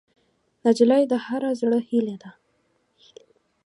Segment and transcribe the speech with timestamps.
[0.65, 2.31] نجلۍ د هر زړه هیلې ده.